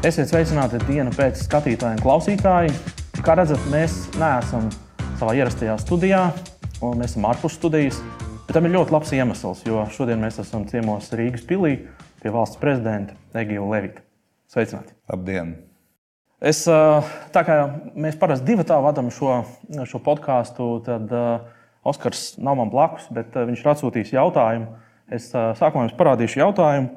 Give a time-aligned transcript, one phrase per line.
[0.00, 2.70] Esiet sveicināti dienu pēc skatītāju un klausītāju.
[3.20, 4.70] Kā redzat, mēs neesam
[5.20, 6.22] savā ierastajā studijā,
[6.80, 7.98] un mēs esam ārpus studijas.
[8.46, 11.74] Bet tam ir ļoti labs iemesls, jo šodien mēs esam ciemos Rīgas pilī
[12.24, 14.00] pie valsts prezidenta Egīla Levita.
[14.48, 14.96] Sveicināti!
[15.12, 15.52] Labdien!
[16.40, 17.60] Es, tā kā
[17.92, 19.42] mēs parasti divi tā vadām šo,
[19.84, 21.12] šo podkāstu, tad
[21.84, 24.78] Oskars nav man blakus, bet viņš ir atsūtījis jautājumu.
[25.12, 26.94] Es sākumā jums parādīšu jautājumu,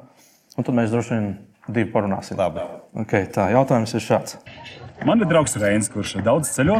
[0.56, 1.34] un tad mēs droši vien
[1.68, 2.38] divi parunāsim.
[2.38, 2.64] Labi.
[3.04, 4.38] Okay, tā jautājums ir šāds.
[5.04, 6.78] Man ir draugs Reins, kurš daudz ceļo.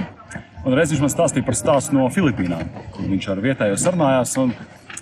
[0.64, 4.36] Un reiz viņš man stāstīja par stāstu no Filipīnām, kur viņš ar vietējo sarunājās.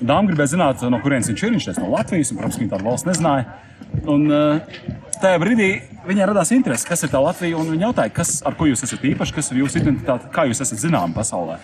[0.03, 1.53] Dāmas gribēja zināt, no kurienes viņš ir.
[1.55, 3.45] Viņš ir no Latvijas, un, protams, viņa tādu valsts nezināja.
[4.09, 4.81] Un, uh,
[5.23, 5.69] tajā brīdī
[6.09, 7.61] viņai radās interese, kas ir tā Latvija.
[7.69, 10.83] Viņa jautāja, kas, ar ko jūs esat īpaši, kas ir jūsu identitāte, kā jūs esat
[10.83, 11.61] zināmi pasaulē.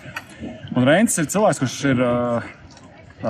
[0.77, 2.47] Un Reins ir cilvēks, kurš ir uh,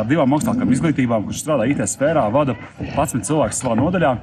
[0.09, 4.13] divām augstākām izglītībām, kurš strādā IT sfērā, vada 11 cilvēkus savā nodaļā.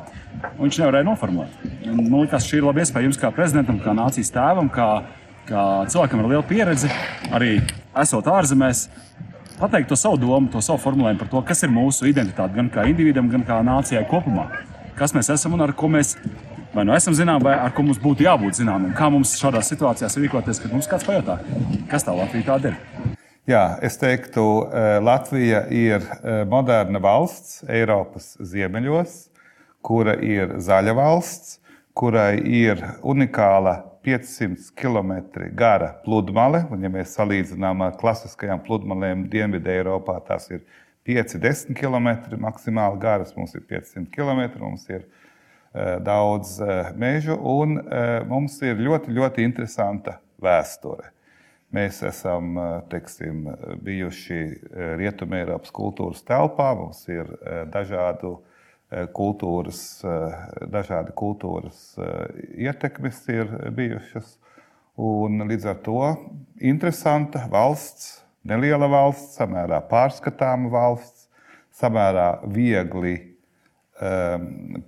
[0.61, 1.67] Viņš nevarēja noformulēt.
[1.89, 4.89] Man liekas, šī ir laba iespēja jums, kā prezidentam, kā nācijas tēvam, kā,
[5.48, 6.91] kā cilvēkam ar lielu pieredzi,
[7.34, 7.56] arī
[8.03, 8.87] esot ārzemēs,
[9.56, 12.87] pateikt to savu domu, to savu formulējumu par to, kas ir mūsu identitāte, gan kā
[12.91, 14.50] individam, gan kā nācijai kopumā.
[14.97, 16.14] Kas mēs esam un ar ko mēs
[16.77, 18.92] vai nu esam zināmi, vai ar ko mums būtu jābūt zināmiem.
[18.97, 21.41] Kā mums šādās situācijās rīkoties, kad mums kāds pajautā,
[21.91, 23.16] kas tā Latvija tāda ir?
[23.47, 24.43] Jā, es teiktu,
[25.07, 26.03] Latvija ir
[26.51, 29.13] moderna valsts Eiropas ziemeļos,
[29.87, 31.61] kura ir zaļa valsts,
[31.95, 35.15] kurai ir unikāla 500 km
[35.55, 36.65] gara pludmale.
[36.75, 40.67] Un, ja mēs salīdzinām ar klasiskajām pludmalēm Dienvidē Eiropā, tās ir
[41.07, 43.31] 5-10 km maksimāli garas.
[43.39, 45.07] Mums ir 500 km, mums ir
[46.03, 46.59] daudz
[46.99, 47.79] mežu un
[48.27, 51.13] mums ir ļoti, ļoti interesanta vēsture.
[51.75, 52.55] Mēs esam
[52.91, 53.48] teiksim,
[53.83, 54.39] bijuši
[55.00, 57.27] Rietumēropas kultūras telpā, mums ir
[57.72, 58.37] dažādu
[59.16, 59.81] kultūras,
[60.71, 61.81] dažādi kultūras
[62.55, 64.37] ietekmes ir bijušas.
[64.97, 66.00] Un līdz ar to
[66.62, 71.26] interesanta valsts, neliela valsts, samērā pārskatāma valsts,
[71.76, 73.19] samērā viegli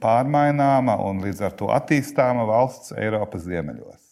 [0.01, 4.08] pārmaināma un līdz ar to attīstāma valsts Eiropas ziemeļos.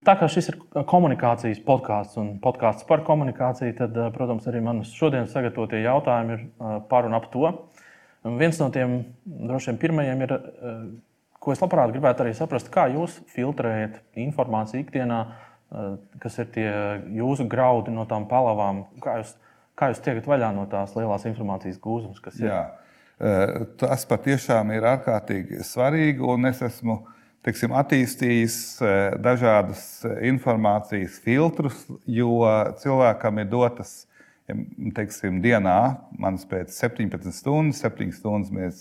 [0.00, 0.56] Tā kā šis ir
[0.88, 6.46] komunikācijas podkāsts un podkāsts par komunikāciju, tad, protams, arī manas šodienas sagatavotie jautājumi ir
[6.88, 7.50] par un ap to.
[8.24, 8.94] Un viens no tiem
[9.26, 10.34] droši vien pirmajiem ir,
[11.36, 15.20] ko es labprāt gribētu arī saprast, kā jūs filtrējat informāciju ikdienā,
[16.24, 16.66] kas ir tie
[17.20, 19.36] jūsu graudi no tām palavām, kā jūs,
[19.76, 22.48] kā jūs tiekat vaļā no tās lielās informācijas gūzmas, kas ir.
[22.48, 22.64] Jā.
[23.84, 27.16] Tas patiešām ir ārkārtīgi svarīgi, un es esmu uh,
[27.46, 32.44] teiksim, attīstījis eh, dažādas eh, informācijas filtrus, jo
[32.82, 34.00] cilvēkam ir dotas
[34.96, 35.78] teiksim, dienā,
[36.18, 38.80] manas pēc 17 stundas, 7 stundas mēs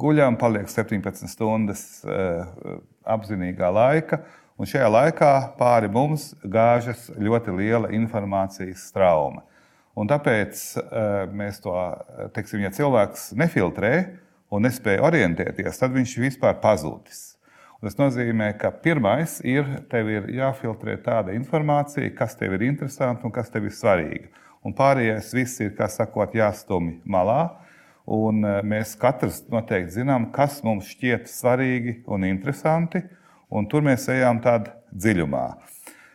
[0.00, 4.22] guļam, paliek 17 stundas eh, apzinīgā laika.
[4.60, 9.42] Un šajā laikā pāri mums gāžas ļoti liela informācijas trauma.
[9.98, 10.60] Un tāpēc
[11.34, 11.72] mēs to,
[12.36, 13.92] teiksim, ja cilvēks nefiltrē
[14.52, 17.31] un nespēja orientēties, tad viņš vispār pazudis.
[17.82, 23.32] Tas nozīmē, ka pirmais ir, tev ir jāfiltrē tāda informācija, kas tev ir interesanta un
[23.34, 24.28] kas tev ir svarīga.
[24.62, 27.40] Un pārējais viss ir, kā sakot, jāstumj malā.
[28.06, 33.02] Un e, mēs katrs noteikti zinām, kas mums šķiet svarīgi un interesanti,
[33.50, 35.46] un tur mēs ejam tādā dziļumā.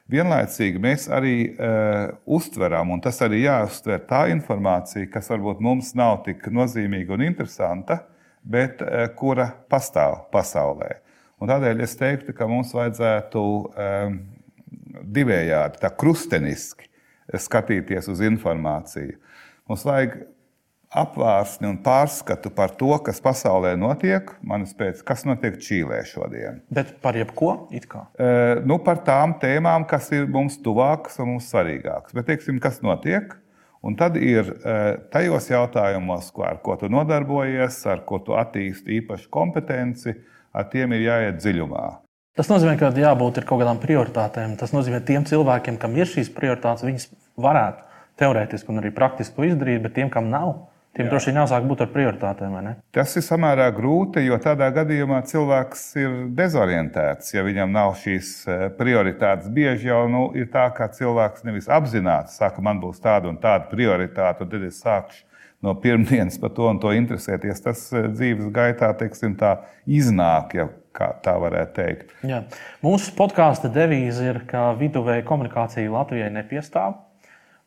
[0.07, 6.21] Vienlaicīgi mēs arī uh, uztveram, un tas arī jāuztver tā informācija, kas varbūt mums nav
[6.23, 7.99] tik nozīmīga un interesanta,
[8.39, 10.93] bet uh, kura pastāv pasaulē.
[11.37, 14.17] Un tādēļ es teiktu, ka mums vajadzētu um,
[15.17, 16.87] divējādi, tā krusteniski
[17.37, 19.19] skatīties uz informāciju.
[19.67, 20.17] Mums vajag
[20.97, 24.29] apvārsni un pārskatu par to, kas pasaulē notiek.
[24.41, 26.61] Manas pēc, kas notiek Čīlē šodien.
[26.73, 27.51] Bet par jebko?
[28.15, 32.15] Uh, nu, par tām tēmām, kas ir mums tuvākas un mums svarīgākas.
[32.15, 33.35] Bet, teiksim, kas notiek?
[33.85, 39.29] Un tad ir uh, tajos jautājumos, ar ko tu nodarbojies, ar ko tu attīsti īpašu
[39.33, 40.15] kompetenci,
[40.53, 41.85] ar tiem ir jāiet dziļumā.
[42.37, 44.59] Tas nozīmē, ka jābūt kaut kādām prioritātēm.
[44.59, 47.07] Tas nozīmē, ka tiem cilvēkiem, kam ir šīs prioritātes, viņas
[47.41, 47.85] varētu
[48.21, 50.51] teorētiski un arī praktiski to izdarīt, bet tiem, kam nav,
[50.97, 52.55] tiem droši vien jāsāk būt ar prioritātēm.
[52.93, 58.57] Tas ir samērā grūti, jo tādā gadījumā cilvēks ir dezorientēts, ja viņam nav šīs e,
[58.77, 59.49] prioritātes.
[59.53, 63.69] Bieži jau nu, ir tā, ka cilvēks nevis apzināti saka, man būs tāda un tāda
[63.73, 65.26] prioritāte, un tad es sākšu
[65.61, 67.63] no pirmdienas par to un to interesēties.
[67.63, 70.69] Tas eh, dzīves gaitā teiksim, tā, iznāk, ja
[71.23, 72.13] tā varētu teikt.
[72.25, 72.43] Jā.
[72.85, 76.97] Mūsu podkāstu devīze ir, ka viduvēja komunikācija Latvijai nepiestāv.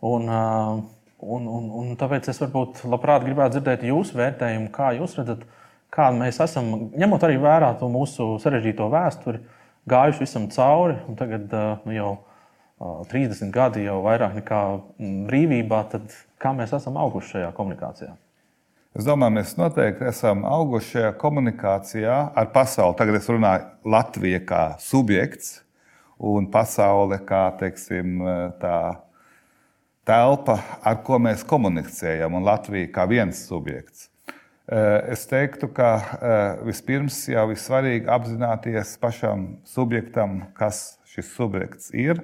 [0.07, 0.81] Un, uh,
[1.21, 5.45] un, un, un tāpēc es varbūt labprāt gribētu dzirdēt jūsu vērtējumu, kā jūs redzat,
[5.93, 9.43] kāda mēs esam, ņemot arī vērā to mūsu sarežģīto vēsturi,
[9.91, 10.97] gājuši visam cauri.
[11.21, 11.55] Tagad
[11.85, 12.11] nu, jau
[12.81, 14.61] 30 gadi, jau vairāk nekā
[15.29, 18.15] brīvībā, tad kā mēs esam auguši šajā komunikācijā?
[18.97, 22.97] Es domāju, mēs noteikti esam auguši šajā komunikācijā ar pasauli.
[22.99, 25.61] Tagad es runāju Latviju kā subjekts
[26.19, 28.19] un pasaule kā teiksim,
[28.61, 28.79] tā
[30.09, 34.09] telpa, ar ko mēs komunicējam, un Latvija kā viens subjekts.
[35.11, 35.93] Es teiktu, ka
[36.67, 42.23] vispirms jau ir svarīgi apzināties pašam subjektam, kas šis subjekts ir,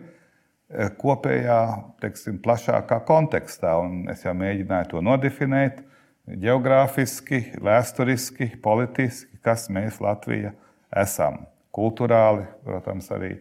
[1.00, 1.58] kopējā,
[2.02, 3.76] teiksim, plašākā kontekstā.
[3.82, 5.82] Un es jau mēģināju to nodefinēt
[6.26, 10.54] geogrāfiski, vēsturiski, politiski, kas mēs Latvija
[11.04, 11.44] esam.
[11.76, 13.36] Kultūrāli, protams, arī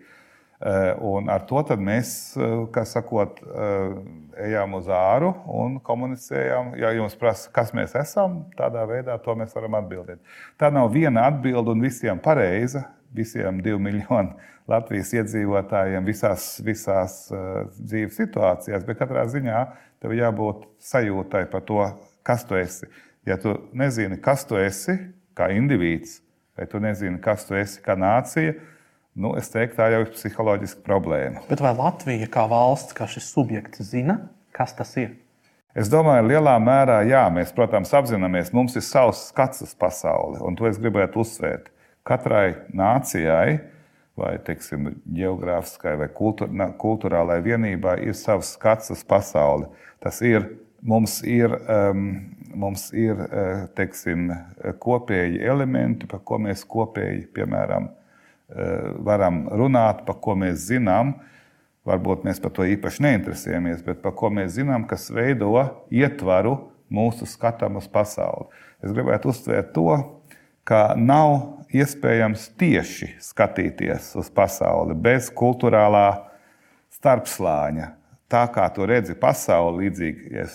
[0.66, 6.78] Eh, un ar to mēs, eh, sakot, eh, ejam uz āru un komunicējam.
[6.80, 10.18] Ja jums prasa, kas mēs esam, tādā veidā to mēs varam atbildēt.
[10.58, 12.86] Tā nav viena atbilde un visiem pareiza.
[13.16, 14.36] Visiem divu miljonu
[14.72, 19.66] Latvijas iedzīvotājiem visās, visās uh, dzīves situācijās, bet katrā ziņā
[20.04, 21.82] tev jābūt sajūtai par to,
[22.26, 22.90] kas tu esi.
[23.26, 24.98] Ja tu nezini, kas tu esi
[25.38, 26.20] kā indivīds,
[26.58, 28.56] vai tu nezini, kas tu esi kā nācija,
[29.16, 31.46] Nu, es teiktu, tā jau ir psiholoģiska problēma.
[31.48, 34.18] Bet vai Latvija kā valsts, kā šis subjekts, zina,
[34.56, 35.14] kas tas ir?
[35.76, 40.60] Es domāju, lielā mērā, jā, mēs, protams, apzināmies, mums ir savs skats uz pasauli, un
[40.60, 41.72] to es gribētu uzsvērt.
[42.06, 43.58] Katrai nācijai,
[44.16, 49.68] vai teiksim, geogrāfiskai vai kultūrālai vienībai, ir savs skats uz pasauli.
[50.04, 50.46] Tas ir,
[50.86, 52.08] mums ir, um,
[52.56, 53.20] mums ir
[53.76, 54.30] teiksim,
[54.80, 57.90] kopēji elementi, par ko mēs kopēji, piemēram,
[58.46, 61.16] Eh, varam runāt, par ko mēs zinām.
[61.86, 65.50] Varbūt mēs par to īpaši neinteresējamies, bet par ko mēs zinām, kas veido
[65.90, 66.54] ietvaru
[66.94, 68.46] mūsu skatam uz pasauli.
[68.86, 69.98] Es gribētu uzsvērt to,
[70.66, 76.08] ka nav iespējams tieši skatīties uz pasauli bez kultūrālā
[76.96, 77.92] starpslāņa.
[78.32, 80.48] Tā kā tu redzi pasauli, līdzīgi, ja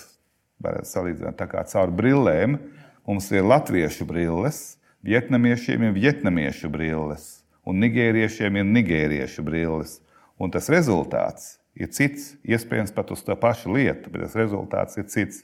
[0.63, 2.59] varētu salīdzināt caur brillēm,
[3.07, 9.99] mums ir latviešu brilles, vietnamiešiem ir vietnamiešu brilles un nigēriešiem ir nigēriešu brilles.
[10.41, 15.07] Un tas rezultāts ir cits, iespējams, pat uz to pašu lietu, bet tas rezultāts ir
[15.13, 15.43] cits.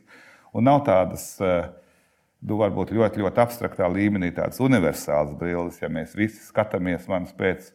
[0.57, 1.69] Un nav tādas, eh,
[2.45, 7.73] nu, varbūt ļoti, ļoti abstraktā līmenī, tādas universālas brilles, ja mēs visi skatāmies manas pēc.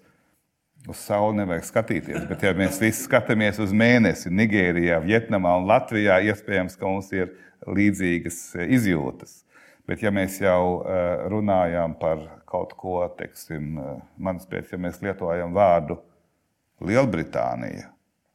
[0.90, 6.16] Uz sauli nevajag skatīties, bet, ja mēs visi skatāmies uz mēnesi Nigērijā, Vietnamā un Latvijā,
[6.26, 7.36] iespējams, ka mums ir
[7.70, 9.44] līdzīgas eh, izjūtas.
[9.86, 13.78] Bet, ja mēs jau eh, runājam par kaut ko, teiksim,
[14.18, 16.00] manas pēc, ja mēs lietojam vārdu
[16.82, 17.92] Lielbritānija,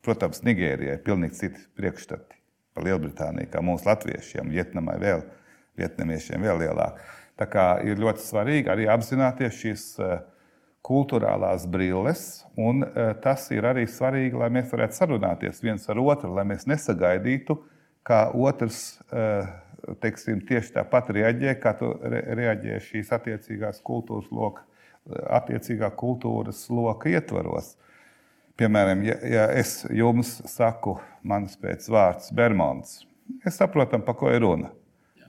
[0.06, 2.38] protams, Nigērijai ir pilnīgi citi priekšstati
[2.76, 5.24] par Lielbritāniju, kā mums latviešiem, Vietnamai vēl,
[5.78, 7.02] vietnamiešiem vēl lielāk.
[7.36, 10.16] Tā kā ir ļoti svarīgi arī apzināties šīs eh,
[10.86, 12.24] kultūrālās brilles,
[12.56, 16.64] un eh, tas ir arī svarīgi, lai mēs varētu sarunāties viens ar otru, lai mēs
[16.70, 17.58] nesagaidītu,
[18.06, 19.48] kā otrs uh,
[20.00, 24.64] teiksim, tieši tāpat reaģē, kā tu reaģē šīs attiecīgās kultūras loka,
[25.38, 27.74] attiecīgā kultūras loka ietvaros.
[28.56, 30.96] Piemēram, ja, ja es jums saku,
[31.26, 33.02] manas pēc vārds Bermons,
[33.44, 34.72] es saprotu, par ko ir runa.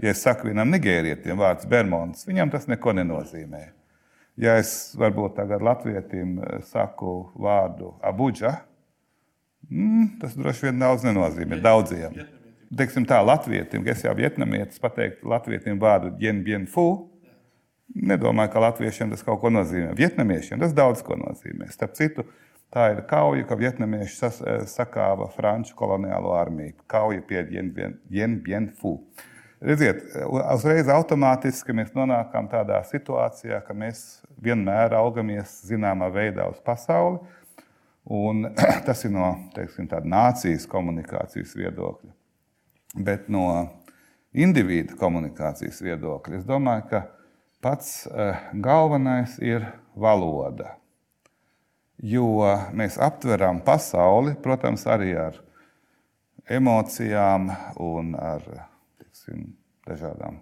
[0.04, 3.64] Ja es saku vienam nigērietim vārds Bermons, viņam tas neko nenozīmē.
[4.38, 8.56] Ja es varbūt tagad latvietim eh, saku vārdu Abuģa,
[9.70, 12.20] mm, tas droši vien daudz nenozīmē daudziem
[12.76, 17.08] teiksim, tā, latvietim, es jau vietnamietis pateikt latvietim vārdu Dien Bien Fu,
[17.96, 19.94] nedomāju, ka latviešiem tas kaut ko nozīmē.
[19.98, 21.70] Vietnamiešiem tas daudz ko nozīmē.
[21.72, 22.28] Starp citu,
[22.74, 26.76] tā ir kauja, ka vietnamieši eh, sakāva franču koloniālo armiju.
[26.92, 29.00] Kauja pie Dien Bien, Dien Bien Fu.
[29.58, 30.04] Redziet,
[30.54, 37.18] uzreiz automātiski mēs nonākam tādā situācijā, ka mēs vienmēr augamies zināmā veidā uz pasauli.
[38.06, 38.46] Un
[38.88, 42.14] tas ir no teiksim, nācijas komunikācijas viedokļa.
[43.02, 43.48] Bet no
[44.38, 47.04] individu komunikācijas viedokļa es domāju, ka
[47.66, 49.66] pats eh, galvenais ir
[49.98, 50.76] valoda.
[51.98, 52.46] Jo
[52.78, 55.42] mēs aptveram pasauli, protams, arī ar
[56.46, 57.50] emocijām
[57.82, 58.46] un ar
[59.28, 59.56] tiksim,
[59.88, 60.40] dažādām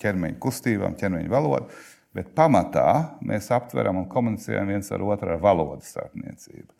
[0.00, 1.68] ķermeņa kustībām, ķermeņa valodu,
[2.14, 6.72] bet pamatā mēs aptveram un komunicējam viens ar otru ar valodas starpniecību.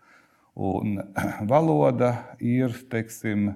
[0.56, 0.98] Un
[1.52, 3.52] valoda ir, teiksim,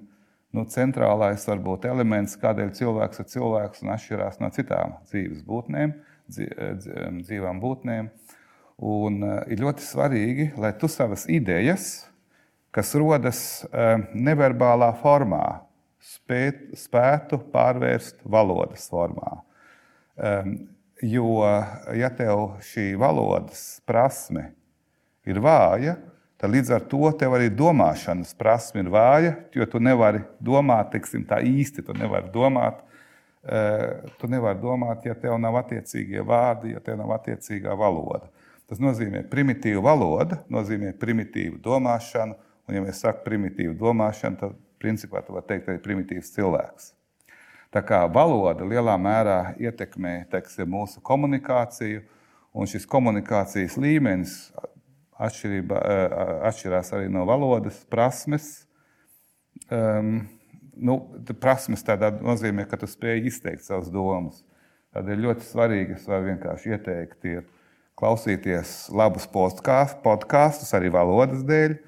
[0.53, 5.97] nu, centrālais varbūt elements, kādēļ cilvēks ir cilvēks un atšķirās no citām dzīves būtnēm,
[6.29, 8.13] dzīvām būtnēm.
[8.83, 12.09] Un uh, ir ļoti svarīgi, lai tu savas idejas,
[12.75, 15.61] kas rodas uh, neverbālā formā,
[16.03, 19.41] spēt, spētu pārvērst valodas formā.
[20.17, 20.57] Um,
[21.03, 21.43] Jo,
[21.99, 24.53] ja tev šī valodas prasme
[25.27, 25.97] ir vāja,
[26.39, 31.25] tad līdz ar to tev arī domāšanas prasme ir vāja, jo tu nevari domāt teiksim,
[31.27, 31.83] tā īsti.
[31.89, 32.85] Tu nevari domāt,
[33.43, 38.31] uh, tu nevari domāt, ja tev nav attiecīgie vārdi, ja tev nav attiecīgā valoda.
[38.71, 44.55] Tas nozīmē, ka primitīva valoda nozīmē primitīvu domāšanu, un, ja mēs sakām primitīvu domāšanu, tad
[44.83, 46.91] principā tu vari teikt arī primitīvs cilvēks.
[47.73, 52.03] Tā kā valoda lielā mērā ietekmē teiksim, mūsu komunikāciju,
[52.53, 54.35] un šis komunikācijas līmenis
[55.23, 58.67] atšķirās arī no valodas prasmes.
[59.73, 60.27] Um,
[60.77, 60.99] nu,
[61.41, 64.43] prasmes tādā nozīmē, ka tu spēj izteikt savas domas.
[64.93, 67.47] Ir ļoti svarīgi, es varu vienkārši ieteikt, ir
[67.97, 71.79] klausīties labus podkāstus, arī valodas dēļ,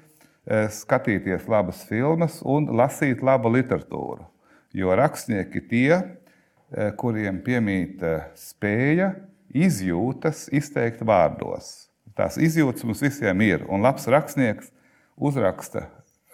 [0.45, 4.27] skatīties labas filmas un lasīt labu literatūru.
[4.75, 9.13] Jo rakstnieki tie, eh, kuriem piemīt eh, spēja,
[9.55, 11.87] izjūtas izteikt vārdos.
[12.15, 14.71] Tās izjūtas mums visiem ir, un labs rakstnieks
[15.15, 15.87] uzraksta,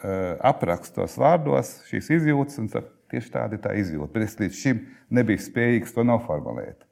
[0.04, 2.72] eh, aprakstos vārdos šīs izjūtas, un
[3.12, 4.14] tieši tāda ir tā izjūta.
[4.14, 6.88] Bet es līdz šim nebiju spējīgs to noformulēt.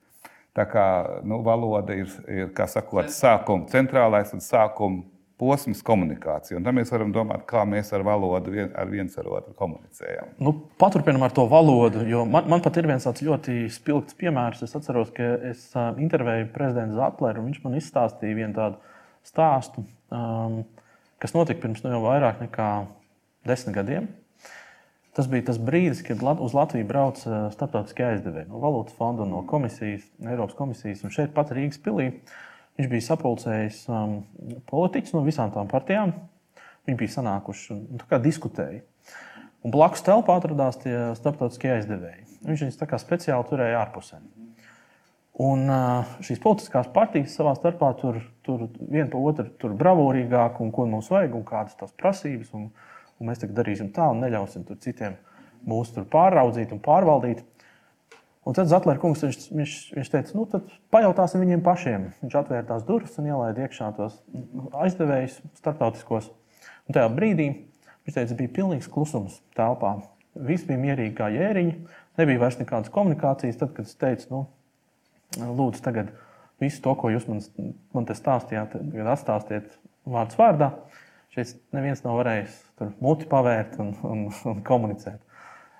[0.53, 0.85] Tā kā
[1.23, 5.03] nu, valoda ir, ir sakot, sākuma, centrālais un sākuma
[5.39, 6.57] posms komunikācija.
[6.59, 10.33] Un tad mēs varam domāt, kā mēs ar valodu vien, ar viens ar otru komunicējam.
[10.43, 14.65] Nu, Paturpinām ar to valodu, jo man, man pat ir viens tāds ļoti spilgts piemērs.
[14.67, 18.79] Es atceros, ka es intervēju prezidentu Zetleru, un viņš man izstāstīja vienu tādu
[19.27, 20.61] stāstu, um,
[21.23, 22.71] kas notika pirms nu, jau vairāk nekā
[23.47, 24.09] desmit gadiem.
[25.15, 30.05] Tas bija tas brīdis, kad uz Latviju brauca starptautiskie aizdevēji no Valūtas fonda no komisijas,
[30.21, 31.01] Eiropas komisijas.
[31.03, 32.11] Un šeit pat Rīgas pilī
[32.79, 34.21] Viņš bija sapulcējis um,
[34.69, 36.13] politiķus no visām tām partijām.
[36.87, 38.85] Viņi bija sanākuši un diskutēja.
[39.67, 42.23] Un blakus telpā atradās tie starptautiskie aizdevēji.
[42.47, 44.21] Viņš viņus speciāli turēja ārpusē.
[45.43, 50.71] Un uh, šīs politiskās partijas savā starpā tur, tur viena pa otru tur bravūrīgāk, un
[50.75, 52.53] ko mums vajag, un kādas tās prasības.
[52.55, 52.69] Un,
[53.19, 55.19] un mēs tagad darīsim tā, un neļausim citiem
[55.67, 57.43] mūs pāraudzīt un pārvaldīt.
[58.47, 62.05] Un tad Zetlera kungs viņš, viņš, viņš teica, nu, tad pajautāsim viņiem pašiem.
[62.23, 64.15] Viņš atvēra tās durvis un ielaida iekšā tos
[64.79, 66.29] aizdevējus starptautiskos.
[66.87, 67.49] Un tajā brīdī
[68.07, 69.97] viņš teica, bija pilnīgs klusums telpā.
[70.47, 71.75] Viss bija mierīgi kā jēriņi,
[72.21, 73.59] nebija vairs nekādas komunikācijas.
[73.59, 74.41] Tad, kad es teicu, nu,
[75.59, 76.13] lūdzu, tagad
[76.63, 77.43] visu to, ko jūs man,
[77.93, 79.73] man te stāstījāt, atstāstiet
[80.07, 80.73] vārds vārdā.
[81.35, 82.55] Šeit neviens nav varējis
[83.03, 85.19] muti pavērt un, un, un komunicēt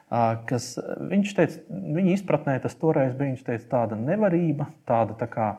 [0.10, 0.72] kas
[1.12, 5.50] viņš teica, viņa izpratnē tas toreiz bija teica, tāda nevarība, tāda tā kā,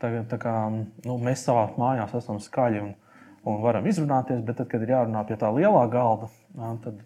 [0.00, 2.94] tā, tā kā nu, mēs savā mājās esam skaļi un,
[3.44, 6.30] un varam izrunāties, bet tad, kad ir jārunā pie tā lielā galda,
[6.84, 7.02] tad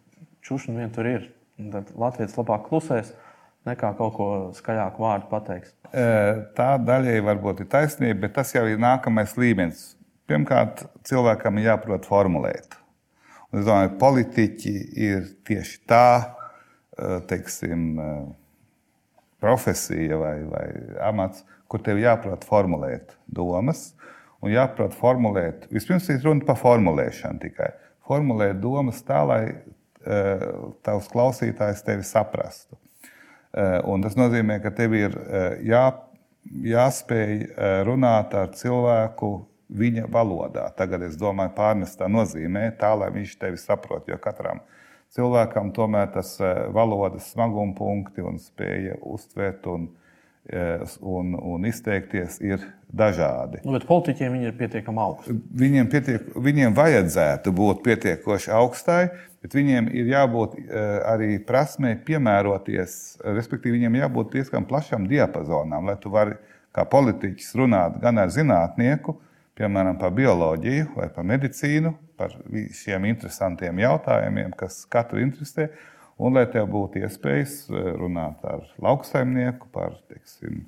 [0.46, 1.30] čūšana vien tur ir.
[1.70, 3.12] Tad Latvijas labāk klusēs
[3.66, 5.74] nekā kaut ko skaļāku vārdu pateiks.
[6.54, 9.92] Tā daļai varbūt ir taisnība, bet tas jau ir nākamais līmenis.
[10.30, 12.78] Pirmkārt, cilvēkam ir jāprot formulēt.
[13.52, 14.74] Un es domāju, politiķi
[15.06, 16.43] ir tieši tā, Eh,
[17.28, 18.26] teiksim, eh,
[19.40, 20.66] profesija vai, vai
[21.02, 23.92] amats, kur tev jāprot formulēt domas.
[24.44, 27.70] Un jāprot formulēt, vispirms ir runa par formulēšanu tikai.
[28.04, 32.76] Formulēt domas tā, lai uh, tavs klausītājs tevi saprastu.
[33.88, 35.14] Un tas nozīmē, ka tev ir
[35.62, 35.84] jā,
[36.66, 37.44] jāspēj
[37.86, 39.30] runāt ar cilvēku
[39.70, 40.66] viņa valodā.
[40.76, 44.10] Tagad es domāju, pārnestā nozīmē tā, lai viņš tevi saprot.
[44.10, 44.74] Jo katram ir
[45.14, 49.88] cilvēkam tomēr tas eh, valodas smaguma punkti un spēja uztvert un,
[50.50, 53.62] eh, un, un izteikties ir dažādi.
[53.66, 55.36] Nu, bet politiķiem viņi ir pietiekami augsti.
[55.64, 59.02] Viņiem, pietiek, viņiem vajadzētu būt pietiekoši augstai,
[59.44, 65.98] bet viņiem ir jābūt eh, arī prasmei piemēroties, respektīvi, viņiem jābūt diezgan plašam diapazonam, lai
[66.00, 66.38] tu vari
[66.74, 69.18] kā politiķis runāt gan ar zinātnieku,
[69.58, 72.34] piemēram, par bioloģiju vai par medicīnu, par
[72.74, 75.68] šiem interesantiem jautājumiem, kas katru interesē,
[76.18, 80.64] un lai tev būtu iespējas e, runāt ar lauksaimnieku par, teiksim,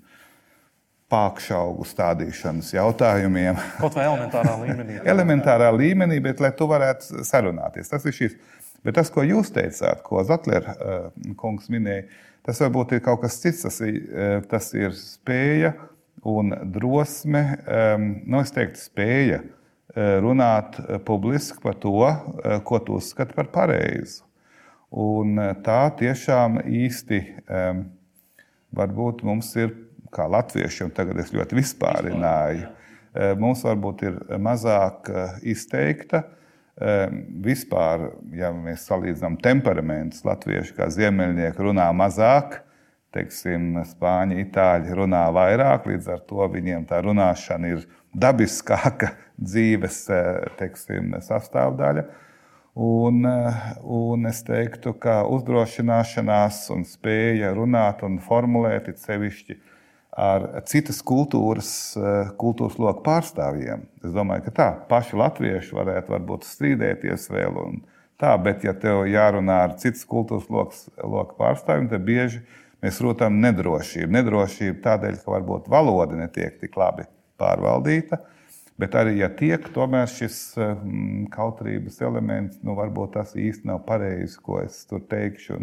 [1.13, 3.59] pākšaugu stādīšanas jautājumiem.
[3.83, 5.01] Kaut vai elementārā līmenī.
[5.15, 7.93] elementārā līmenī, bet lai tu varētu sarunāties.
[7.93, 8.39] Tas ir šis.
[8.87, 11.07] Bet tas, ko jūs teicāt, ko Zetlera uh,
[11.39, 12.05] kungs minēja,
[12.47, 13.65] tas varbūt ir kaut kas cits.
[13.67, 15.73] Tas ir, uh, tas ir spēja
[16.25, 17.43] un drosme,
[18.25, 19.57] nu, es teiktu, spēja uh,
[19.97, 24.25] runāt uh, publiski par to, uh, ko tu uzskati par pareizu.
[24.97, 25.35] Un
[25.67, 27.19] tā tiešām īsti
[28.79, 29.73] varbūt mums ir,
[30.15, 32.69] kā latviešiem, tagad es ļoti vispārināju,
[33.43, 35.11] mums varbūt ir mazāk
[35.43, 36.23] izteikta.
[37.45, 38.07] Vispār,
[38.39, 42.61] ja mēs salīdzinām temperamentus, latvieši kā ziemeļnieki runā mazāk,
[43.17, 49.15] teiksim, spāņi, itāļi runā vairāk, līdz ar to viņiem tā runāšana ir dabiskāka
[49.49, 50.05] dzīves
[50.61, 52.07] teiksim, sastāvdaļa.
[52.77, 53.23] Un,
[53.81, 59.57] un es teiktu, ka uzdrošināšanās un spēja runāt un formulēt it sevišķi
[60.17, 61.71] ar citas kultūras,
[62.41, 63.87] kultūras loku pārstāvjiem.
[64.05, 67.57] Es domāju, ka tā paši latvieši varētu varbūt strīdēties vēl.
[67.63, 67.81] Un,
[68.21, 70.49] tā, bet, ja tev jārunā ar citas kultūras
[71.01, 72.45] loku pārstāvjiem, tad bieži
[72.85, 74.09] mēs rotam nedrošību.
[74.17, 77.07] Nedrošību tādēļ, ka varbūt valoda netiek tik labi
[77.41, 78.21] pārvaldīta.
[78.77, 84.37] Bet arī, ja tiek, tomēr šis mm, kautrības elements, nu, varbūt tas īsti nav pareizi,
[84.45, 85.57] ko es tur teikšu.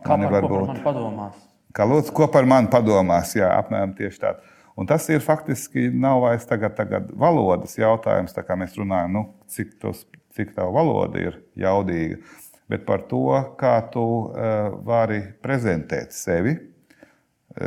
[0.00, 1.42] Kā par, varbūt, ko par mani padomās?
[1.76, 3.34] Kā lūdzu, ko par mani padomās?
[3.36, 4.32] Jā, apmēram tieši tā.
[4.80, 9.74] Un tas ir faktiski nav vairs tagad, tagad valodas jautājums, kā mēs runājam, nu, cik,
[9.82, 12.22] tos, cik tā valoda ir jaudīga,
[12.70, 13.26] bet par to,
[13.58, 16.56] kā tu uh, vari prezentēt sevi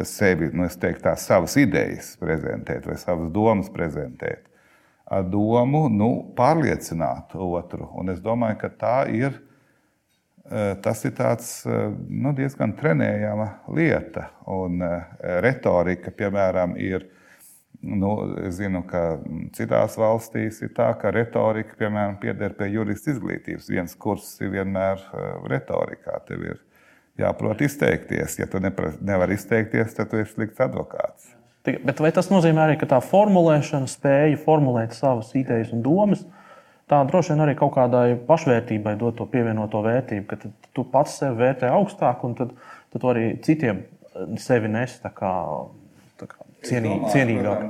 [0.03, 4.48] sevi, nu, teiktu, tā, savas idejas prezentēt vai savas domas prezentēt.
[5.13, 7.89] Ar domu nu, pārliecināt otru.
[8.00, 9.36] Un es domāju, ka tā ir,
[10.48, 11.50] e, tas ir tāds,
[12.07, 14.29] nu, diezgan trenējama lieta.
[14.50, 14.79] Un
[15.43, 17.10] retorika, piemēram, ir.
[17.84, 18.13] Nu,
[18.48, 19.18] es zinu, ka
[19.56, 23.68] citās valstīs ir tā, ka retorika, piemēram, pieder pie jurista izglītības.
[23.74, 25.04] Viens kurs ir vienmēr
[25.52, 26.22] retorikā.
[26.30, 26.62] Tev ir
[27.20, 28.38] jāprot izteikties.
[28.40, 31.34] Ja tu nevari izteikties, tad tu esi slikts advokāts.
[31.63, 36.25] Bet vai tas nozīmē arī, ka tā formulēšana, spēja formulēt savas idejas un domas,
[36.92, 40.40] tā droši vien arī kaut kādai pašvērtībai dod to pievienoto vērtību, ka
[40.75, 42.52] tu pats sevi vērtē augstāk un tad,
[42.92, 43.86] tad arī citiem
[44.40, 45.32] sevi nes tā kā
[46.67, 47.67] cienī, cienīgāk.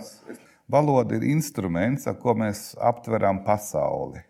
[0.71, 4.23] Valoda ir instruments, ar ko mēs aptveram pasauli.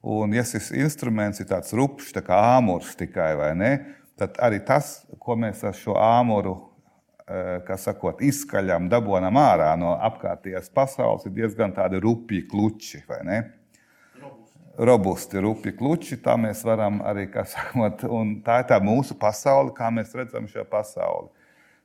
[0.00, 3.72] Un, ja šis instruments ir tāds rupšs, tā kā āmurs tikai vai ne,
[4.20, 6.54] tad arī tas, ko mēs ar šo āmuru
[7.28, 13.02] eh, sakot, izskaļam, dabonam ārā no apkārtējās pasaules, ir diezgan tādi rupji kluči.
[14.80, 19.74] Robusti, rupji kluči, tā mēs varam arī, kā sakot, un tā ir tā mūsu pasaule,
[19.76, 21.28] kā mēs redzam šo pasauli.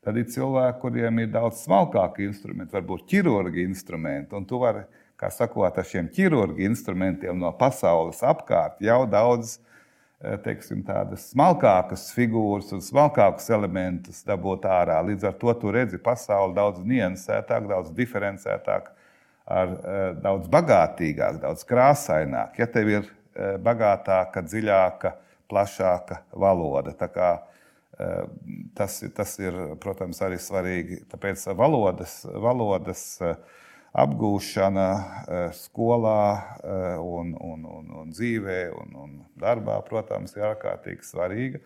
[0.06, 4.86] Tad ir cilvēki, kuriem ir daudz smalkāki instrumenti, varbūt ķirurgi instrumenti, un tu vari,
[5.18, 9.58] kā sakot, ar šiem ķirurgi instrumentiem no pasaules apkārt jau daudz
[10.26, 15.02] Eh, teiksim, tādas smalkākas figūras un smalkākus elementus dabūt ārā.
[15.06, 18.88] Līdz ar to tu redzi pasauli daudz niansētāk, daudz diferencētāk,
[19.46, 22.56] ar, eh, daudz bagātīgāk, daudz krāsaināk.
[22.58, 25.14] Ja tev ir eh, bagātāka, dziļāka,
[25.52, 26.96] plašāka valoda.
[27.12, 27.34] Kā,
[28.76, 31.02] tas, tas ir, protams, arī svarīgi.
[31.12, 33.06] Tāpēc valodas, valodas
[33.96, 36.26] apgūšana eh, skolā,
[36.60, 41.62] eh, un, un, un, un dzīvē un, un darbā, protams, ir ārkārtīgi svarīga.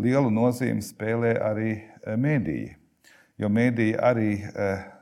[0.00, 2.76] Lielu nozīmi spēlē arī eh, mēdīji.
[3.40, 4.32] Jo mēdīji arī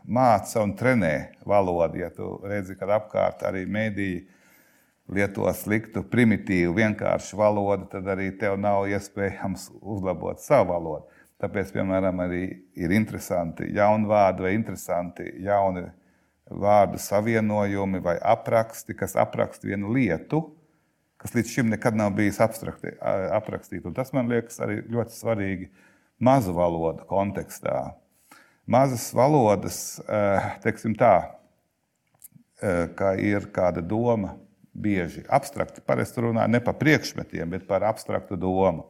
[0.06, 1.98] māca un trenē valodu.
[1.98, 4.20] Ja tu redzi, ka apkārt arī mēdīji
[5.08, 11.06] lieto sliktu, primitīvu, vienkāršu valodu, tad arī tev nav iespējams uzlabot savu valodu.
[11.38, 12.42] Tāpēc, piemēram, arī
[12.74, 15.84] ir interesanti jauni vārdi vai interesanti jauni
[16.50, 20.42] vārdu savienojumi vai apraksti, kas apraksta vienu lietu,
[21.18, 23.92] kas līdz šim nekad nav bijis aprakstīta.
[23.94, 25.70] Tas man liekas arī ļoti svarīgi
[26.18, 27.94] mazu valodu kontekstā.
[28.68, 30.00] Mazas valodas,
[30.64, 31.14] teiksim tā,
[32.98, 34.34] kā ir kāda doma,
[34.78, 35.82] bieži abstrakti.
[35.84, 38.86] Parasti runā ne par priekšmetiem, bet par abstraktu domu.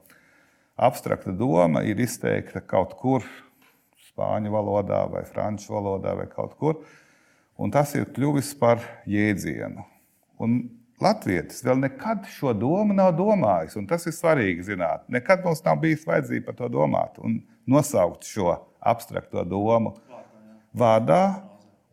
[0.79, 3.27] Abstrakta doma ir izteikta kaut kur
[4.11, 6.83] spāņu valodā, vai franču valodā, vai kaut kur
[7.59, 9.85] un tas ir kļuvis par jēdzienu.
[10.39, 10.61] Un
[11.03, 15.05] Latvijas vēl nekad šo domu nav domājis, un tas ir svarīgi zināt.
[15.11, 17.39] Nekad mums nav bijis vajadzība par to domāt un
[17.71, 19.95] nosaukt šo abstrakto domu
[20.75, 21.39] vārdā.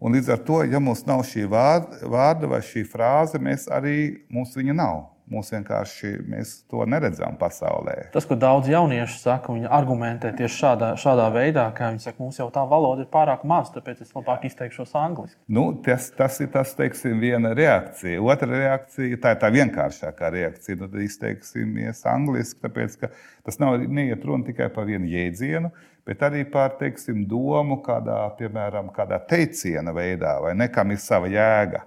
[0.03, 4.55] Un līdz ar to, ja mums nav šī vārda vai šī frāze, mēs arī mums
[4.57, 5.03] viņa nav.
[5.25, 8.11] Mums vienkārši mēs to neredzam pasaulē.
[8.13, 12.37] Tas, ko daudz jauniešu saka, viņi argumentē tieši šādā, šādā veidā, ka viņi saka, mums
[12.37, 15.39] jau tā valoda ir pārāk maza, tāpēc es labāk izteikšos angliski.
[15.49, 18.21] Nu, tas, tas ir tas, teiksim, viena reakcija.
[18.21, 20.83] Otra reakcija, tā ir tā vienkāršākā reakcija.
[20.83, 23.09] Tad izteiksimies angliski, tāpēc ka
[23.47, 25.73] tas nav neiet runa tikai par vienu jēdzienu,
[26.05, 31.85] bet arī par teiksim, domu kādā, piemēram, kādā teiciena veidā, vai nekam ir sava jēga,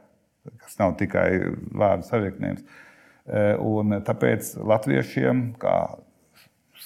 [0.65, 1.29] kas nav tikai
[1.79, 2.65] vārdu savienojums.
[3.29, 5.77] Eh, un tāpēc latviešiem, kā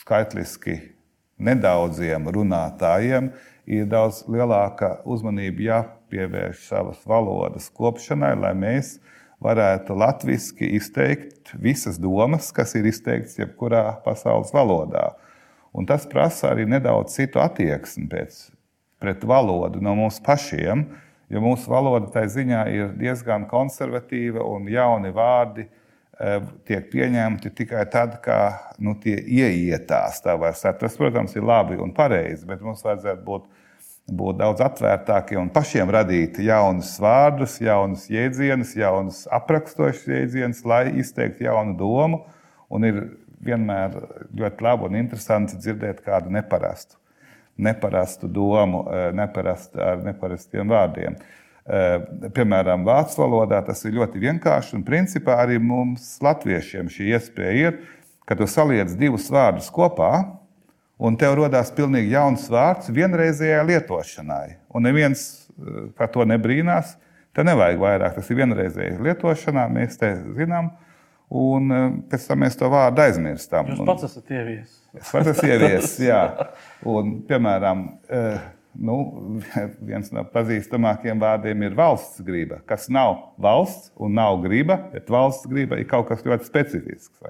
[0.03, 0.81] skaitliski
[1.43, 3.31] nedaudziem runātājiem,
[3.71, 8.97] ir daudz lielāka uzmanība jāpievērš savas valodas kopšanai, lai mēs
[9.43, 15.13] varētu latviešu izteikt visas domas, kas ir izteiktas jebkurā pasaules valodā.
[15.73, 18.43] Un tas prasa arī nedaudz citu attieksmi pēc,
[19.01, 20.85] pret valodu no mums pašiem,
[21.33, 25.69] jo mūsu valoda tai ziņā ir diezgan konservatīva un jauni vārdi
[26.69, 30.21] tiek pieņemti tikai tad, kad nu, tie ieietās.
[30.23, 33.51] Tas, protams, ir labi un pareizi, bet mums vajadzētu būt
[34.13, 41.47] būt daudz atvērtākiem un pašiem radīt jaunus vārdus, jaunus jēdzienus, jaunus aprakstošus jēdzienus, lai izteiktu
[41.47, 42.25] jaunu domu.
[42.73, 42.99] Un ir
[43.45, 43.97] vienmēr
[44.39, 46.97] ļoti labi un interesanti dzirdēt kādu neparastu,
[47.59, 51.17] neparastu domu, eh, neparastu, ar neparastiem vārdiem.
[51.63, 51.99] Eh,
[52.35, 57.79] piemēram, vācu valodā tas ir ļoti vienkārši, un principā arī mums, latviešiem, šī iespēja ir,
[58.27, 60.39] ka tu saliec divus vārdus kopā,
[60.99, 64.57] un tev radās pilnīgi jauns vārds vienreizējai lietošanai.
[64.75, 66.97] Un neviens eh, par to nebrīnās.
[67.33, 70.73] Te nevajag vairāk, tas ir vienreizēji lietošanā, mēs te zinām,
[71.33, 73.73] un eh, pēc tam mēs to vārdu aizmirstam.
[73.73, 74.81] Jūs pats esat ieviesis.
[74.99, 76.25] Es pats esmu ieviesis, jā.
[76.89, 78.43] Un, piemēram, uh,
[78.89, 78.97] nu,
[79.89, 85.49] viens no pazīstamākajiem vārdiem ir valsts griba, kas nav valsts un nav griba, bet valsts
[85.49, 87.25] griba ir kaut kas ļoti specifisks.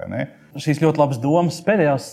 [0.59, 2.11] Šīs ļoti labas domas pēdējās,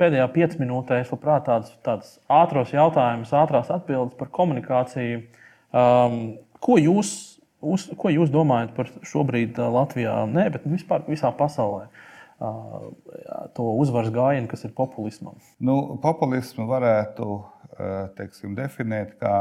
[0.00, 5.24] pēdējā piecminūtēs, labprāt, tādas, tādas ātros jautājumus, ātrās atbildes par komunikāciju.
[5.70, 6.20] Um,
[6.60, 7.29] ko, jūs,
[7.60, 11.88] uz, ko jūs domājat par šobrīd Latvijā, ne, bet vispār visā pasaulē?
[13.56, 15.36] To uzvaras gājienu, kas ir populismam.
[15.60, 17.26] Nu, populismu varētu
[18.16, 19.34] teiksim, definēt kā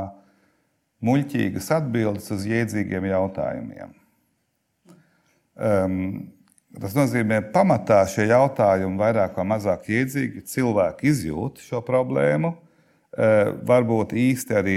[1.07, 3.95] muļķīgas atbildes uz jēdzīgiem jautājumiem.
[5.59, 5.95] Um,
[6.75, 12.51] tas nozīmē, ka pamatā šie jautājumi vairāk vai mazāk jēdzīgi cilvēki izjūt šo problēmu.
[12.51, 12.68] Uh,
[13.17, 14.75] varbūt īsti arī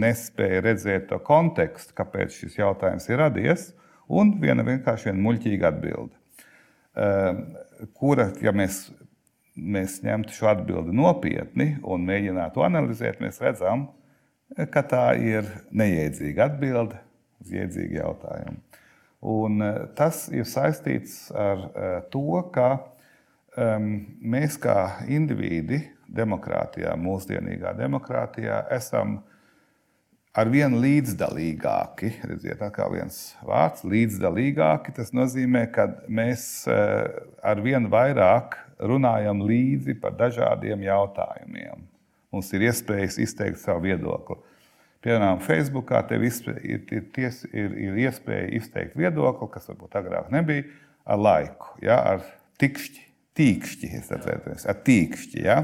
[0.00, 3.64] nespēja redzēt to kontekstu, kāpēc šis jautājums ir radies,
[4.06, 6.14] un viena vienkārši viena muļķīga atbilde.
[6.94, 8.84] Uh, kura, ja mēs
[9.54, 13.88] mēs ņemtu šo atbildi nopietni un mēģinātu analizēt, mēs redzam,
[14.70, 16.98] ka tā ir neiedzīga atbilde
[17.42, 18.58] uz iedzīgu jautājumu.
[19.34, 22.68] Un eh, tas ir saistīts ar eh, to, ka
[23.56, 23.86] um,
[24.20, 29.18] mēs kā indivīdi demokrātijā, mūsdienīgā demokrātijā, esam
[30.34, 32.10] ar vien līdzdalīgāki.
[32.26, 34.94] Redziet, kā viens vārds- līdzdalīgāki.
[34.96, 37.08] Tas nozīmē, ka mēs eh,
[37.42, 41.86] ar vien vairāk runājam līdzi par dažādiem jautājumiem.
[42.32, 44.40] Mums ir iespējas izteikt savu viedokli.
[45.04, 46.32] Piemēram, Facebookā tev ir,
[46.64, 47.04] ir,
[47.52, 50.64] ir, ir iespēja izteikt viedokli, kas varbūt agrāk nebija,
[51.04, 52.24] ar laiku, ja, ar
[52.58, 53.03] tikšķi,
[53.38, 55.42] tīkšķi, atceros, ar tīkšķi.
[55.44, 55.58] Ja.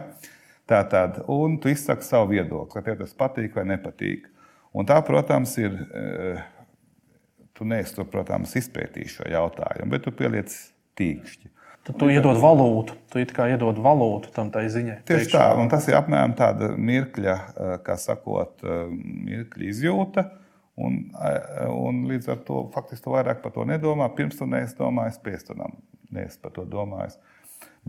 [0.70, 4.28] Tā tad, un tu izsaki savu viedokli, ka tev tas patīk vai nepatīk.
[4.76, 5.74] Un tā, protams, ir.
[5.74, 6.42] Eh,
[7.58, 10.52] tu neesi, to, protams, izpētījis šo jautājumu, bet tu pieliec
[10.96, 11.50] tīkšķi.
[11.88, 15.00] Tad tu iedod valūtu, tu kā iedod valūtu tam tai ziņai.
[15.08, 18.86] Tieši tā, un tas ir apmēram tāda mirkļa, eh, kā sakot, eh,
[19.26, 20.28] mirkļa izjūta.
[20.80, 21.10] Un,
[21.68, 24.06] un līdz ar to faktiski tu vairāk par to nedomā.
[24.16, 25.74] Pirms tam neesi domājis, pēc tam
[26.14, 27.18] neesi par to domājis.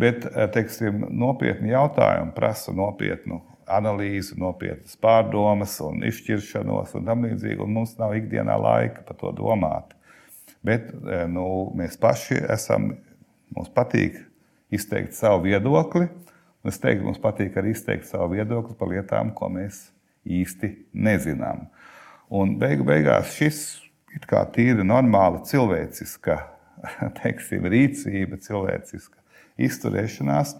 [0.01, 3.37] Bet teiksim, nopietni jautājumi prasa nopietnu
[3.71, 7.61] analīzi, nopietnas pārdomas un izšķiršanos un tam līdzīgi.
[7.61, 9.93] Un mums nav ikdienā laika par to domāt.
[10.65, 10.89] Bet
[11.29, 11.45] nu,
[11.77, 12.91] mēs paši esam
[13.51, 14.15] Mums patīk
[14.71, 16.05] izteikt savu viedokli,
[16.67, 19.89] es teiktu, mums patīk arī izteikt savu viedokli par lietām, ko mēs
[20.23, 21.65] īsti nezinām.
[22.31, 23.59] Un beigu beigās šis
[24.15, 26.37] ir kā tīri normāla cilvēciska
[27.19, 29.19] teiksim, rīcība, cilvēciska
[29.67, 30.55] izturēšanās.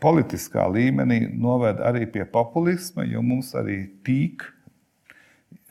[0.00, 4.46] Politiskā līmenī noved arī pie populisma, jo mums arī tīk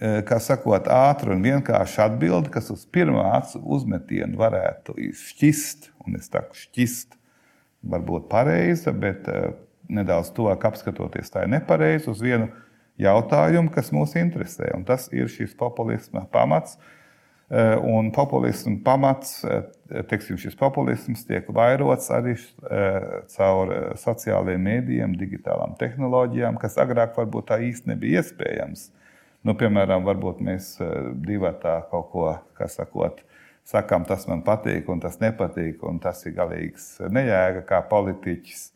[0.03, 6.17] Eh, kā sakot, ātri un vienkārši atbildi, kas uz pirmā acu uzmetienu varētu šķist, un
[6.17, 7.15] es saku, šķist,
[7.93, 9.53] varbūt pareiza, bet eh,
[9.93, 12.49] nedaudz tuvāk apskatoties, tā ir nepareiza uz vienu
[12.99, 14.73] jautājumu, kas mūs interesē.
[14.75, 16.75] Un tas ir šis populisma pamats.
[16.75, 17.02] Eh,
[17.51, 19.41] un populisma pamats,
[20.09, 22.33] teiksim, šis populisms tiek vairots arī
[23.35, 28.87] caur sociālajiem mēdījiem, digitālām tehnoloģijām, kas agrāk varbūt tā īsti nebija iespējams.
[29.43, 33.19] Nu, piemēram, varbūt mēs eh, divi tā kaut ko, kā sakot,
[33.67, 38.69] sakām, tas man patīk, un tas nepatīk, un tas ir galīgs nejēga kā politiķis.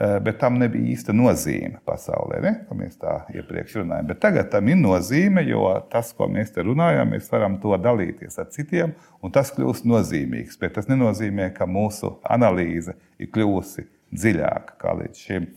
[0.00, 2.52] Eh, bet tam nebija īsta nozīme pasaulē, ne?
[2.64, 4.06] ko mēs tā iepriekš runājām.
[4.08, 8.40] Bet tagad tam ir nozīme, jo tas, ko mēs te runājam, mēs varam to dalīties
[8.40, 10.56] ar citiem, un tas kļūst nozīmīgs.
[10.62, 13.84] Bet tas nenozīmē, ka mūsu analīze ir kļuvusi
[14.16, 15.52] dziļāka kā līdz šim.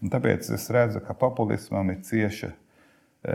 [0.00, 2.54] Un tāpēc es redzu, ka populismam ir cieša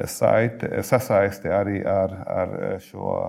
[0.10, 3.20] saite, sasaisti arī ar, ar šo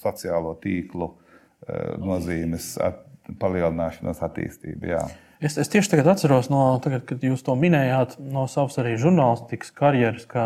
[0.00, 3.04] sociālo tīklu eh, nozīmes at,
[3.36, 4.96] palielināšanos, attīstību.
[4.96, 5.04] Jā.
[5.40, 9.72] Es, es tieši tagad atceros, no, tagad, kad jūs to minējāt, no savas arī žurnālistikas
[9.72, 10.44] karjeras, ka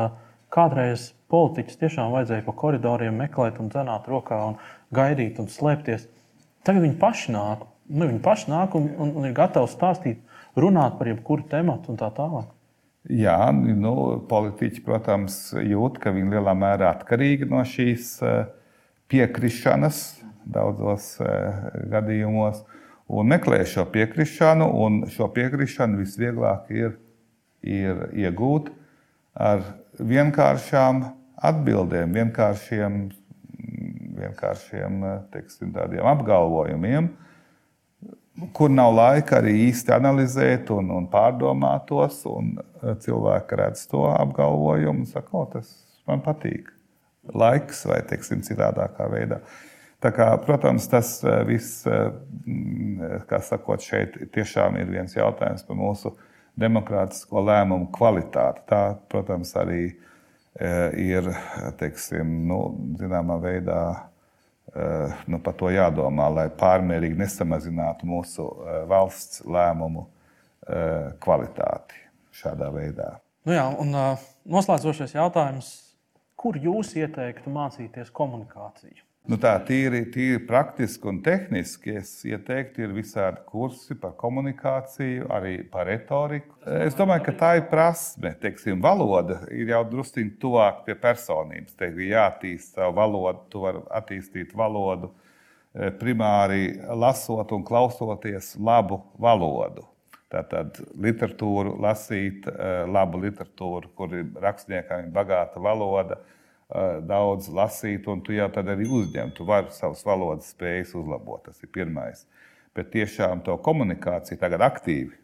[0.54, 4.60] kādreiz politiķus tiešām vajadzēja pa koridoriem meklēt un dzenāt rokā un
[4.94, 6.06] gaidīt un slēpties.
[6.62, 10.20] Tagad viņi paši nāk, nu, viņi paši nāk un, un, un ir gatavi stāstīt,
[10.54, 12.52] runāt par jebkuru tematu un tā tālāk.
[13.10, 13.96] Jā, nu,
[14.30, 18.46] politiķi, protams, jūt, ka viņi lielā mērā atkarīgi no šīs eh,
[19.12, 20.04] piekrišanas
[20.54, 22.62] daudzos eh, gadījumos
[23.08, 24.68] un meklē šo piekrišanu.
[25.12, 26.96] Šo piekrišanu visvieglāk ir,
[27.62, 28.70] ir iegūt
[29.34, 29.64] ar
[29.98, 31.04] vienkāršām
[31.44, 33.02] atbildēm, vienkāršiem,
[34.18, 35.74] vienkāršiem teiksim,
[36.14, 37.10] apgalvojumiem,
[38.56, 42.22] kur nav laika arī īsti analizēt un, un pārdomāt tos.
[42.30, 42.56] Un
[43.04, 45.70] cilvēki redz to apgalvojumu un saka, o, tas
[46.08, 46.72] man patīk.
[47.32, 49.38] Laiks vai teiksim, citādākā veidā.
[49.40, 51.16] Tā kā, protams, tas
[51.48, 51.84] viss,
[53.28, 56.14] kā sakot, šeit tiešām ir viens jautājums par mūsu
[56.60, 58.64] demokrātisko lēmumu kvalitāti.
[58.70, 59.84] Tā, protams, arī
[61.00, 61.30] ir
[61.80, 62.58] teiksim, nu,
[63.00, 63.80] zināmā veidā
[65.30, 68.46] nu, par to jādomā, lai pārmērīgi nesamazinātu mūsu
[68.90, 70.06] valsts lēmumu
[71.22, 71.98] kvalitāti
[72.34, 73.14] šādā veidā.
[73.44, 73.92] Nu jā, un
[74.48, 75.72] noslēdzošais jautājums.
[76.44, 79.00] Kur jūs ieteiktu mācīties komunikāciju?
[79.24, 85.54] Nu tā tīri, tīri praktiski un tehniski es ieteiktu, ir visādi kursi par komunikāciju, arī
[85.72, 86.58] par retoriku.
[86.84, 88.34] Es domāju, ka tā ir prasme.
[88.42, 91.72] Teiksim, valoda ir jau druskuļi tuvāk pie personības.
[91.72, 99.88] Teiksim, jāattīst savu valodu, tu vari attīstīt valodu eh, primāri lasot un klausoties labu valodu.
[100.34, 106.20] Tātad literatūru lasīt, eh, labu literatūru, kur ir rakstniekam bagāta valoda
[107.06, 109.32] daudz lasīt, un tu jau tad arī uzņem.
[109.36, 111.44] Tu vari savas valodas spējas uzlabot.
[111.46, 112.24] Tas ir pirmais.
[112.74, 115.14] Bet tiešām to komunikāciju tagad aktīvi,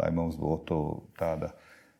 [0.00, 0.78] lai mums būtu
[1.20, 1.52] tāda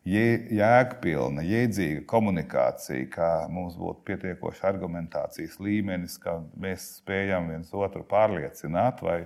[0.07, 9.03] jēgpilna, jēdzīga komunikācija, kā mums būtu pietiekoši argumentācijas līmenis, ka mēs spējam viens otru pārliecināt
[9.05, 9.19] vai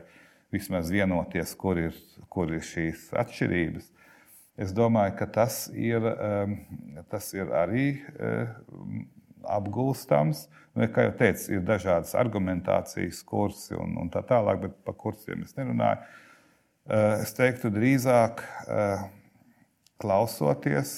[0.51, 1.95] vismaz vienoties, kur ir,
[2.33, 3.87] kur ir šīs atšķirības.
[4.61, 6.03] Es domāju, ka tas ir,
[7.13, 7.85] tas ir arī
[9.47, 10.47] apgūstams.
[10.75, 15.43] Nu, kā jau teicu, ir dažādas argumentācijas kursi un, un tā tālāk, bet par kursiem
[15.43, 15.99] es nerunāju.
[16.89, 19.03] Eh, es teiktu, drīzāk eh,
[20.01, 20.95] klausoties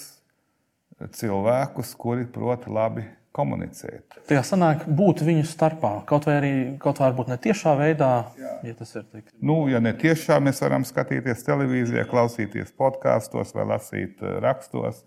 [1.18, 3.04] cilvēkus, kuri prot labi
[3.34, 4.20] komunicēt.
[4.30, 8.54] Tā sanāk, būt viņu starpā, kaut vai arī kaut varbūt ne tiešā veidā, Jā.
[8.70, 9.32] ja tas ir tik.
[9.42, 15.02] Nu, ja ne tiešā, mēs varam skatīties televīzijā, klausīties podkāstos vai lasīt eh, rakstos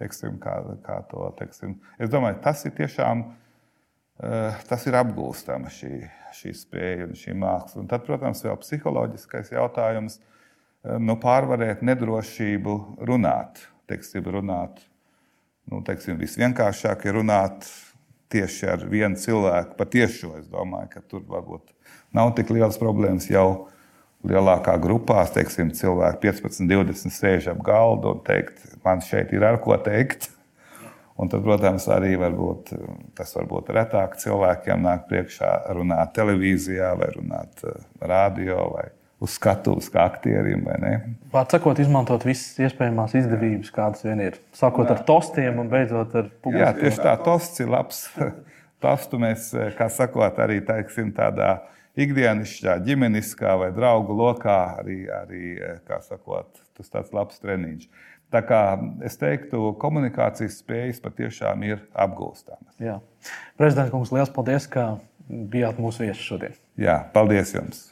[0.00, 1.76] teiksim, kā, kā to teiksim.
[1.98, 5.92] Es domāju, tas ir tiešām eh, tas ir apgūstama šī,
[6.36, 7.84] šī spēja un šī māksla.
[7.84, 12.76] Un tad, protams, vēl psiholoģiskais jautājums eh, nu, pārvarēt nedrošību
[13.08, 13.64] runāt.
[13.86, 14.82] Teiksim, runāt
[15.70, 17.68] nu, teiksim, visvienkāršāk ir runāt
[18.32, 19.76] tieši ar vienu cilvēku.
[19.78, 21.72] Patiešo es domāju, ka tur varbūt
[22.16, 23.68] nav tik liels problēmas jau
[24.24, 29.60] lielākā grupā, teiksim, cilvēki 15, 20 sēž ap galdu un teikt, man šeit ir ar
[29.62, 30.30] ko teikt.
[31.16, 32.74] Un tad, protams, arī varbūt,
[33.16, 38.90] tas varbūt retāk cilvēkiem nāk priekšā runāt televīzijā vai runāt eh, radio vai
[39.24, 40.66] uz skatuves kā aktierim.
[41.32, 44.36] Vārds sakot, izmantot visas iespējamās izdevības, kādas vien ir.
[44.56, 46.66] Sākot ar tostiem un beidzot ar publikumu.
[46.66, 48.02] Jā, tieši tā, tosts ir labs.
[48.84, 55.00] Tostu mēs, eh, kā sakot, arī teiksim, tādā veidā ikdienišķā, ģimeniskā vai draugu lokā arī,
[55.12, 55.56] arī
[55.88, 57.88] kā sakot, tas tāds labs treniņš.
[58.34, 58.60] Tā kā
[59.06, 62.74] es teiktu, komunikācijas spējas patiešām ir apgūstamas.
[62.82, 62.98] Jā.
[63.58, 64.96] Prezidents Kungs, liels paldies, ka
[65.28, 66.56] bijāt mūsu viesis šodien.
[66.80, 67.86] Jā, paldies jums!